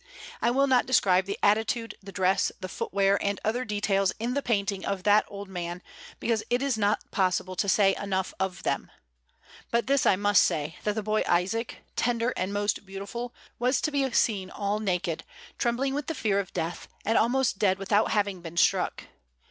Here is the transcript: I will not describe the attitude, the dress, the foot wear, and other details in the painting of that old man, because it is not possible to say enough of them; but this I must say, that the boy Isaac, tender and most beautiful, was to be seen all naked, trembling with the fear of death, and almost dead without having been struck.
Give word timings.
I 0.41 0.49
will 0.49 0.65
not 0.65 0.87
describe 0.87 1.25
the 1.27 1.37
attitude, 1.43 1.93
the 2.01 2.11
dress, 2.11 2.51
the 2.59 2.67
foot 2.67 2.91
wear, 2.91 3.23
and 3.23 3.39
other 3.45 3.63
details 3.63 4.11
in 4.19 4.33
the 4.33 4.41
painting 4.41 4.83
of 4.83 5.03
that 5.03 5.25
old 5.27 5.47
man, 5.47 5.83
because 6.19 6.43
it 6.49 6.63
is 6.63 6.75
not 6.75 7.11
possible 7.11 7.55
to 7.57 7.69
say 7.69 7.93
enough 7.95 8.33
of 8.39 8.63
them; 8.63 8.89
but 9.69 9.85
this 9.85 10.07
I 10.07 10.15
must 10.15 10.41
say, 10.43 10.75
that 10.85 10.95
the 10.95 11.03
boy 11.03 11.21
Isaac, 11.27 11.83
tender 11.95 12.33
and 12.35 12.51
most 12.51 12.83
beautiful, 12.83 13.31
was 13.59 13.79
to 13.81 13.91
be 13.91 14.09
seen 14.11 14.49
all 14.49 14.79
naked, 14.79 15.23
trembling 15.59 15.93
with 15.93 16.07
the 16.07 16.15
fear 16.15 16.39
of 16.39 16.51
death, 16.51 16.87
and 17.05 17.15
almost 17.15 17.59
dead 17.59 17.77
without 17.77 18.09
having 18.09 18.41
been 18.41 18.57
struck. 18.57 19.03